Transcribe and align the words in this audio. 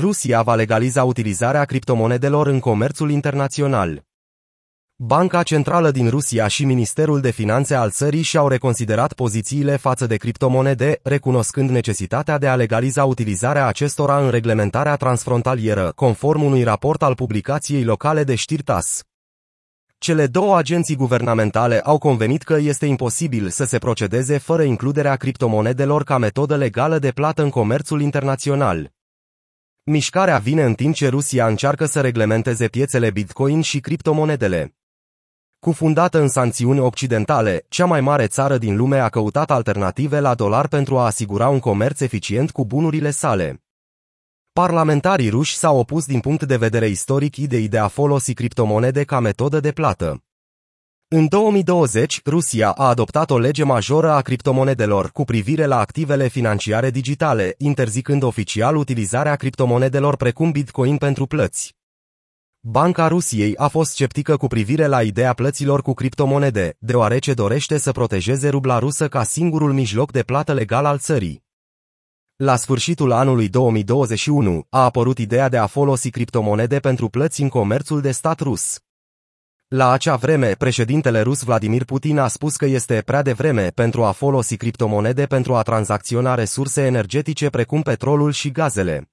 Rusia 0.00 0.42
va 0.42 0.54
legaliza 0.54 1.04
utilizarea 1.04 1.64
criptomonedelor 1.64 2.46
în 2.46 2.60
comerțul 2.60 3.10
internațional. 3.10 4.04
Banca 4.96 5.42
Centrală 5.42 5.90
din 5.90 6.08
Rusia 6.08 6.46
și 6.46 6.64
Ministerul 6.64 7.20
de 7.20 7.30
Finanțe 7.30 7.74
al 7.74 7.90
țării 7.90 8.22
și-au 8.22 8.48
reconsiderat 8.48 9.12
pozițiile 9.12 9.76
față 9.76 10.06
de 10.06 10.16
criptomonede, 10.16 11.00
recunoscând 11.02 11.70
necesitatea 11.70 12.38
de 12.38 12.46
a 12.46 12.54
legaliza 12.56 13.04
utilizarea 13.04 13.66
acestora 13.66 14.24
în 14.24 14.30
reglementarea 14.30 14.96
transfrontalieră, 14.96 15.92
conform 15.94 16.42
unui 16.42 16.62
raport 16.62 17.02
al 17.02 17.14
publicației 17.14 17.84
locale 17.84 18.24
de 18.24 18.34
știri 18.34 18.62
TAS. 18.62 19.02
Cele 19.98 20.26
două 20.26 20.56
agenții 20.56 20.96
guvernamentale 20.96 21.80
au 21.80 21.98
convenit 21.98 22.42
că 22.42 22.56
este 22.56 22.86
imposibil 22.86 23.48
să 23.48 23.64
se 23.64 23.78
procedeze 23.78 24.38
fără 24.38 24.62
includerea 24.62 25.16
criptomonedelor 25.16 26.04
ca 26.04 26.18
metodă 26.18 26.56
legală 26.56 26.98
de 26.98 27.10
plată 27.10 27.42
în 27.42 27.50
comerțul 27.50 28.00
internațional. 28.00 28.93
Mișcarea 29.86 30.38
vine 30.38 30.62
în 30.62 30.74
timp 30.74 30.94
ce 30.94 31.08
Rusia 31.08 31.46
încearcă 31.46 31.86
să 31.86 32.00
reglementeze 32.00 32.68
piețele 32.68 33.10
Bitcoin 33.10 33.60
și 33.60 33.80
criptomonedele. 33.80 34.76
Cufundată 35.58 36.20
în 36.20 36.28
sancțiuni 36.28 36.78
occidentale, 36.78 37.64
cea 37.68 37.84
mai 37.84 38.00
mare 38.00 38.26
țară 38.26 38.58
din 38.58 38.76
lume 38.76 38.98
a 38.98 39.08
căutat 39.08 39.50
alternative 39.50 40.20
la 40.20 40.34
dolar 40.34 40.68
pentru 40.68 40.98
a 40.98 41.04
asigura 41.04 41.48
un 41.48 41.58
comerț 41.58 42.00
eficient 42.00 42.50
cu 42.50 42.64
bunurile 42.64 43.10
sale. 43.10 43.62
Parlamentarii 44.52 45.28
ruși 45.28 45.56
s-au 45.56 45.78
opus 45.78 46.06
din 46.06 46.20
punct 46.20 46.42
de 46.42 46.56
vedere 46.56 46.86
istoric 46.88 47.36
ideii 47.36 47.68
de 47.68 47.78
a 47.78 47.88
folosi 47.88 48.34
criptomonede 48.34 49.04
ca 49.04 49.20
metodă 49.20 49.60
de 49.60 49.72
plată. 49.72 50.24
În 51.16 51.28
2020, 51.28 52.20
Rusia 52.24 52.70
a 52.70 52.88
adoptat 52.88 53.30
o 53.30 53.38
lege 53.38 53.64
majoră 53.64 54.10
a 54.10 54.20
criptomonedelor 54.20 55.10
cu 55.10 55.24
privire 55.24 55.64
la 55.64 55.78
activele 55.78 56.28
financiare 56.28 56.90
digitale, 56.90 57.54
interzicând 57.58 58.22
oficial 58.22 58.76
utilizarea 58.76 59.36
criptomonedelor 59.36 60.16
precum 60.16 60.50
Bitcoin 60.50 60.96
pentru 60.96 61.26
plăți. 61.26 61.76
Banca 62.60 63.08
Rusiei 63.08 63.56
a 63.56 63.68
fost 63.68 63.90
sceptică 63.90 64.36
cu 64.36 64.46
privire 64.46 64.86
la 64.86 65.02
ideea 65.02 65.32
plăților 65.32 65.82
cu 65.82 65.94
criptomonede, 65.94 66.76
deoarece 66.78 67.34
dorește 67.34 67.78
să 67.78 67.92
protejeze 67.92 68.48
rubla 68.48 68.78
rusă 68.78 69.08
ca 69.08 69.22
singurul 69.22 69.72
mijloc 69.72 70.12
de 70.12 70.22
plată 70.22 70.52
legal 70.52 70.84
al 70.84 70.98
țării. 70.98 71.44
La 72.36 72.56
sfârșitul 72.56 73.12
anului 73.12 73.48
2021 73.48 74.66
a 74.70 74.84
apărut 74.84 75.18
ideea 75.18 75.48
de 75.48 75.56
a 75.56 75.66
folosi 75.66 76.10
criptomonede 76.10 76.78
pentru 76.78 77.08
plăți 77.08 77.42
în 77.42 77.48
comerțul 77.48 78.00
de 78.00 78.10
stat 78.10 78.40
rus. 78.40 78.78
La 79.68 79.90
acea 79.90 80.16
vreme, 80.16 80.52
președintele 80.52 81.20
rus 81.20 81.42
Vladimir 81.42 81.84
Putin 81.84 82.18
a 82.18 82.28
spus 82.28 82.56
că 82.56 82.66
este 82.66 83.02
prea 83.04 83.22
devreme 83.22 83.68
pentru 83.68 84.04
a 84.04 84.10
folosi 84.10 84.56
criptomonede 84.56 85.26
pentru 85.26 85.54
a 85.54 85.62
tranzacționa 85.62 86.34
resurse 86.34 86.82
energetice 86.82 87.50
precum 87.50 87.82
petrolul 87.82 88.32
și 88.32 88.50
gazele. 88.50 89.10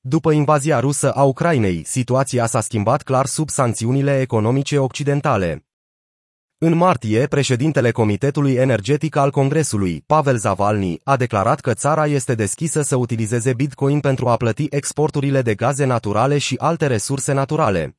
După 0.00 0.30
invazia 0.32 0.80
rusă 0.80 1.12
a 1.12 1.22
Ucrainei, 1.22 1.84
situația 1.84 2.46
s-a 2.46 2.60
schimbat 2.60 3.02
clar 3.02 3.26
sub 3.26 3.48
sancțiunile 3.48 4.20
economice 4.20 4.78
occidentale. 4.78 5.66
În 6.58 6.74
martie, 6.74 7.26
președintele 7.26 7.90
Comitetului 7.90 8.54
Energetic 8.54 9.16
al 9.16 9.30
Congresului, 9.30 10.02
Pavel 10.06 10.36
Zavalny, 10.36 11.00
a 11.04 11.16
declarat 11.16 11.60
că 11.60 11.74
țara 11.74 12.06
este 12.06 12.34
deschisă 12.34 12.82
să 12.82 12.96
utilizeze 12.96 13.52
Bitcoin 13.52 14.00
pentru 14.00 14.28
a 14.28 14.36
plăti 14.36 14.66
exporturile 14.70 15.42
de 15.42 15.54
gaze 15.54 15.84
naturale 15.84 16.38
și 16.38 16.54
alte 16.58 16.86
resurse 16.86 17.32
naturale. 17.32 17.96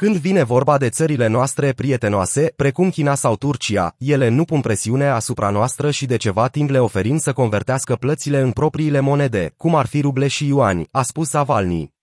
Când 0.00 0.16
vine 0.16 0.42
vorba 0.42 0.78
de 0.78 0.88
țările 0.88 1.26
noastre 1.26 1.72
prietenoase, 1.72 2.52
precum 2.56 2.90
China 2.90 3.14
sau 3.14 3.36
Turcia, 3.36 3.94
ele 3.98 4.28
nu 4.28 4.44
pun 4.44 4.60
presiune 4.60 5.06
asupra 5.06 5.50
noastră 5.50 5.90
și 5.90 6.06
de 6.06 6.16
ceva 6.16 6.48
timp 6.48 6.70
le 6.70 6.78
oferim 6.78 7.18
să 7.18 7.32
convertească 7.32 7.96
plățile 7.96 8.40
în 8.40 8.50
propriile 8.50 9.00
monede, 9.00 9.54
cum 9.56 9.74
ar 9.74 9.86
fi 9.86 10.00
ruble 10.00 10.28
și 10.28 10.46
yuani, 10.46 10.88
a 10.90 11.02
spus 11.02 11.32
Avalni. 11.32 11.94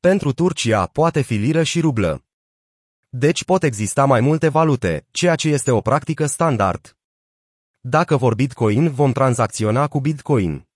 Pentru 0.00 0.32
Turcia 0.32 0.86
poate 0.86 1.20
fi 1.20 1.34
liră 1.34 1.62
și 1.62 1.80
rublă. 1.80 2.24
Deci 3.08 3.44
pot 3.44 3.62
exista 3.62 4.04
mai 4.04 4.20
multe 4.20 4.48
valute, 4.48 5.06
ceea 5.10 5.34
ce 5.34 5.48
este 5.48 5.70
o 5.70 5.80
practică 5.80 6.26
standard. 6.26 6.96
Dacă 7.80 8.16
vor 8.16 8.34
Bitcoin, 8.34 8.90
vom 8.90 9.12
tranzacționa 9.12 9.86
cu 9.86 10.00
Bitcoin. 10.00 10.66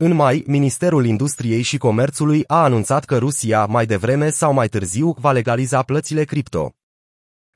În 0.00 0.14
mai, 0.14 0.44
Ministerul 0.46 1.06
Industriei 1.06 1.62
și 1.62 1.78
Comerțului 1.78 2.44
a 2.46 2.62
anunțat 2.62 3.04
că 3.04 3.18
Rusia, 3.18 3.64
mai 3.64 3.86
devreme 3.86 4.30
sau 4.30 4.52
mai 4.52 4.68
târziu, 4.68 5.14
va 5.20 5.32
legaliza 5.32 5.82
plățile 5.82 6.24
cripto. 6.24 6.72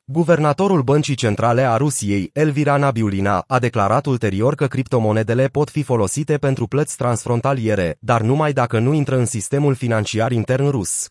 Guvernatorul 0.05 0.83
Băncii 0.83 1.15
Centrale 1.15 1.63
a 1.63 1.77
Rusiei, 1.77 2.31
Elvira 2.33 2.77
Nabiulina, 2.77 3.45
a 3.47 3.59
declarat 3.59 4.07
ulterior 4.07 4.55
că 4.55 4.67
criptomonedele 4.67 5.47
pot 5.47 5.71
fi 5.71 5.83
folosite 5.83 6.37
pentru 6.37 6.67
plăți 6.67 6.97
transfrontaliere, 6.97 7.97
dar 8.01 8.21
numai 8.21 8.53
dacă 8.53 8.79
nu 8.79 8.93
intră 8.93 9.17
în 9.17 9.27
sistemul 9.27 9.75
financiar 9.75 10.33
intern 10.33 10.69
rus. 10.69 11.09